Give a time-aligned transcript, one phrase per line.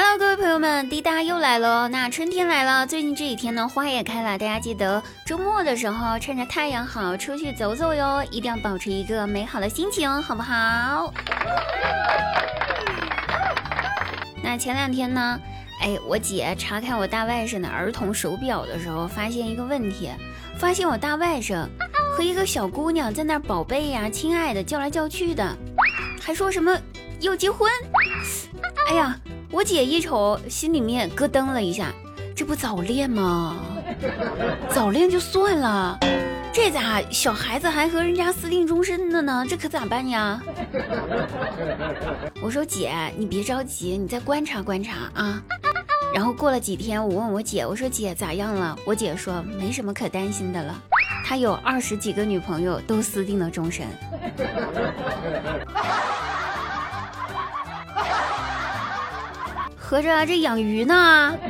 [0.00, 1.88] Hello，各位朋友们，滴答又来了。
[1.88, 11.12] 那春天来了，最近这几天呢，花也开了，大家记得周末的时候趁着太阳好出去走走哟，一定要保持一个美好的心情，好不好？
[14.40, 15.40] 那前两天呢，
[15.80, 20.12] 哎，我姐查看我大外甥的儿童手表的时候，发现一个问题，
[20.56, 21.66] 发现我大外甥
[22.16, 25.56] 和一个小姑娘在那宝贝呀、亲爱的叫来叫去的，
[26.22, 26.78] 还说什么
[27.18, 27.68] 要结婚。
[28.88, 29.18] 哎呀！
[29.50, 31.90] 我姐一瞅，心里面咯噔了一下，
[32.36, 33.56] 这不早恋吗？
[34.68, 35.98] 早恋就算了，
[36.52, 39.44] 这咋小孩子还和人家私定终身的呢？
[39.48, 40.40] 这可咋办呀？
[42.42, 45.42] 我说姐，你别着急，你再观察观察啊。
[46.14, 48.78] 然后过了几天，我问我姐，我说姐咋样了？
[48.84, 50.74] 我姐说没什么可担心的了，
[51.24, 53.86] 他有二十几个女朋友，都私定了终身。
[59.88, 61.34] 合着这养鱼呢？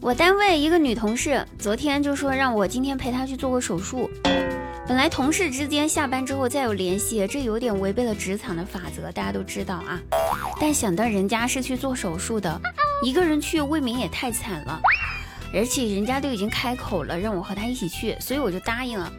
[0.00, 4.08] 我单位一个女同事昨天就说让我今天陪她去做个手术。
[4.86, 10.00] 本来同事之间下班之后再有联系，这有点违背了职场的法则，大家都知道啊。
[10.58, 12.58] 但想到人家是去做手术的，
[13.04, 14.80] 一个人去未免也太惨了。
[15.52, 19.12] 而且人家都已经开口了让我和他一起去，所以我就答应了。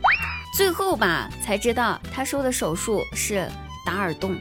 [0.57, 3.47] 最后吧才知道他说的手术是。
[3.89, 4.37] 打耳洞，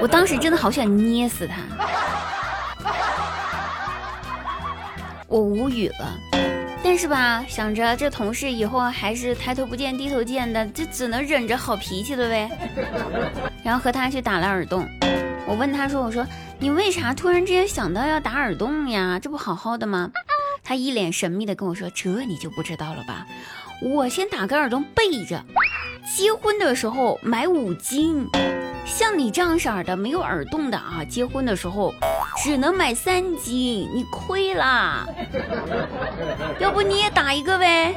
[0.00, 1.62] 我当时真的好想捏死他，
[5.28, 6.18] 我无语了。
[6.82, 12.50] 但是吧，想着这同事以后还是抬头不见低头见的，就只能忍着好脾气了呗。
[13.62, 14.88] 然后和他去打了耳洞。
[15.46, 16.26] 我问他说：“我说
[16.58, 19.20] 你为啥突然之间想到要打耳洞呀？
[19.22, 20.10] 这不好好的吗？”
[20.64, 23.24] 他一脸神秘的跟我说：“这你就不知道了吧？
[23.82, 25.42] 我先打个耳洞备着。”
[26.16, 28.26] 结婚的时候买五斤，
[28.84, 31.94] 像你这样色的没有耳洞的啊，结婚的时候
[32.42, 35.06] 只能买三斤，你亏啦。
[36.58, 37.94] 要不你也打一个呗？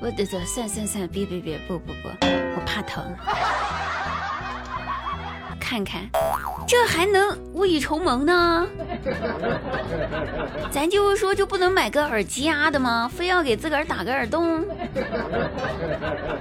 [0.00, 3.04] 我这这算算算，别别别，不不不，我怕疼。
[5.60, 6.02] 看看，
[6.66, 8.66] 这还能未雨绸缪呢？
[10.70, 13.10] 咱就是说，就不能买个耳夹的吗？
[13.12, 14.64] 非要给自个儿打个耳洞？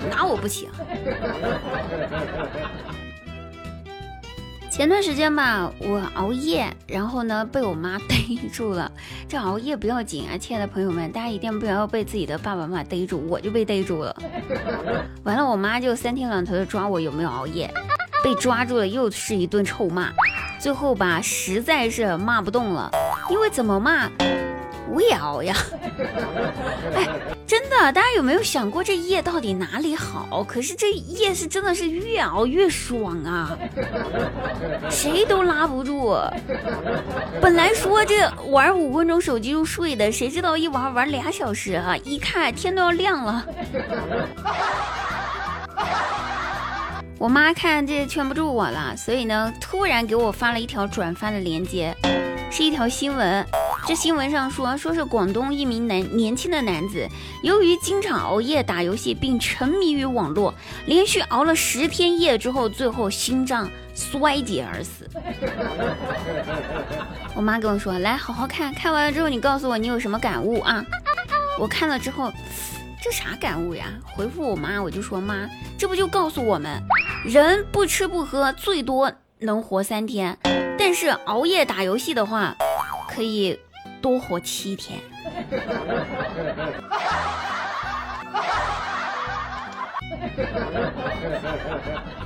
[0.09, 0.69] 拿我不行！
[4.71, 8.89] 前段时间吧，我熬夜，然后呢被我妈逮住了。
[9.27, 14.15] 这熬夜不要紧啊，亲爱的朋友们，大家一定不要被自己的爸爸妈妈逮住，我就被逮住了。
[15.23, 17.69] 完了，我妈就三天两头的抓我有没有熬夜。
[18.23, 20.11] 被抓住了，又是一顿臭骂，
[20.61, 22.91] 最后吧，实在是骂不动了，
[23.31, 24.07] 因为怎么骂，
[24.87, 25.55] 我也熬呀。
[26.93, 27.07] 哎，
[27.47, 30.45] 真的，大家有没有想过这夜到底哪里好？
[30.47, 33.57] 可是这夜是真的是越熬越爽啊，
[34.87, 36.15] 谁都拉不住。
[37.41, 43.43] 本来说这玩五分钟手机就睡的，谁知道一玩玩俩小时啊，一看天都要亮了。
[47.21, 51.95] 我妈看这劝不住我了，所以呢，突然给我发了一条转发的链接，
[52.49, 53.45] 是一条新闻。
[53.85, 57.07] 这新闻上说，说是广东一名男年轻的男子，
[57.43, 60.51] 由于经常熬夜打游戏并沉迷于网络，
[60.87, 65.07] 连续熬了十天夜之后，最后心脏衰竭而死。
[67.37, 70.83] 我妈跟我说，来好好看看完了之后，你告诉我你有什么感悟啊？
[71.59, 72.33] 我看了之后。
[73.03, 73.87] 这啥感悟呀？
[74.05, 76.79] 回复我妈，我就说妈，这不就告诉我们，
[77.23, 80.37] 人不吃不喝最多能活三天，
[80.77, 82.55] 但是熬夜打游戏的话，
[83.07, 83.59] 可以
[84.01, 84.99] 多活七天。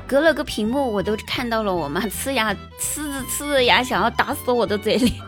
[0.07, 5.22] 隔了个屏幕，我都看到了我妈呲牙呲着呲着牙想要打死我的嘴里。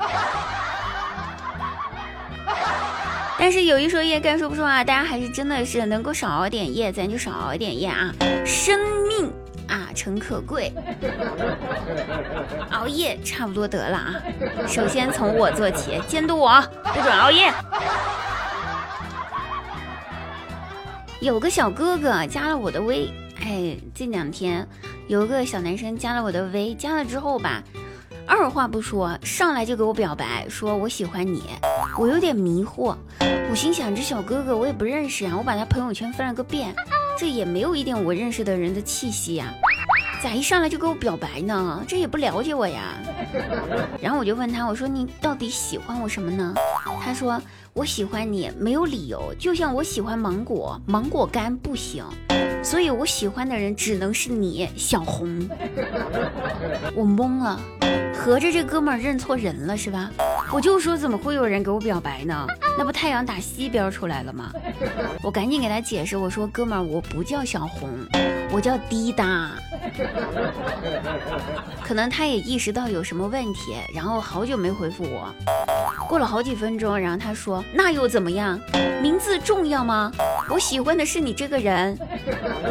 [3.40, 8.12] 但是有一说一，该说不说啊，大家还是真的是能够少熬点夜，咱就少熬点夜啊，
[8.46, 9.31] 生命
[9.68, 10.74] 啊诚可贵，
[12.72, 14.16] 熬夜差不多得了啊。
[14.68, 17.54] 首先从我做起，监督我不准熬夜。
[21.19, 23.10] 有个小哥哥加了我的微，
[23.42, 24.68] 哎，这两天
[25.07, 27.63] 有个小男生加了我的微，加了之后吧。
[28.27, 31.44] 二话不说，上来就给我表白，说我喜欢你。
[31.97, 32.95] 我有点迷惑，
[33.50, 36.75] 我心想这小哥哥我也不认识啊，我把他朋友圈翻了个遍，
[37.18, 39.53] 这也没有一点我认识的人的气息呀，
[40.21, 41.81] 咋一上来就给我表白呢？
[41.88, 42.81] 这也不了解我呀。
[44.01, 46.53] 然后我就问他，我说你到底喜欢我什么呢？
[47.03, 47.41] 他说
[47.73, 52.03] 我喜欢你没有理由，就像我喜欢芒果，芒果干不行，
[52.63, 55.47] 所以我喜欢的人只能是你，小红。
[56.95, 57.59] 我懵了，
[58.13, 60.11] 合着这哥们儿认错人了是吧？
[60.51, 62.47] 我就说怎么会有人给我表白呢？
[62.77, 64.51] 那不太阳打西边出来了吗？
[65.23, 67.89] 我赶紧给他解释，我说哥们儿，我不叫小红，
[68.51, 69.51] 我叫滴答。
[71.83, 75.33] 可能他也意识到有什么问题，然后好久没回复我。
[76.07, 78.59] 过了好几分钟，然后他说：“那又怎么样？
[79.01, 80.12] 名字重要吗？
[80.50, 81.98] 我喜欢的是你这个人。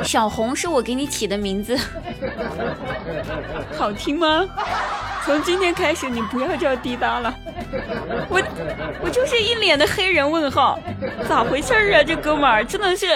[0.02, 1.78] 小红是我给你起的名字，
[3.76, 4.44] 好听吗？
[5.24, 7.34] 从今天开始，你不要叫滴答了。”
[8.28, 8.42] 我
[9.02, 10.78] 我就是一脸的黑人问号，
[11.28, 12.02] 咋回事啊？
[12.02, 13.06] 这哥们儿真的是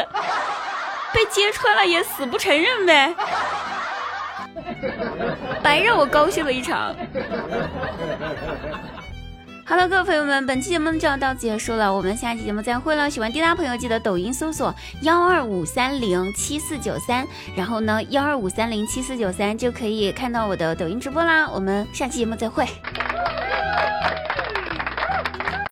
[1.14, 3.14] 被揭穿了也死不承认呗，
[5.62, 6.94] 白让我高兴了一场。
[9.70, 13.08] 好了，各位朋友们，本期节目就要到此结束了，我们下期节目再会了。
[13.08, 17.24] 喜欢滴答朋友记得抖音搜索幺二五三零七四九三，
[17.54, 21.48] 然后呢幺二五三零七四九三就可以看到我的抖音直播啦。
[21.48, 22.66] 我们下期节目再会。